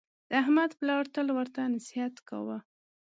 [0.29, 2.57] د احمد پلار تل ورته نصحت کاوه: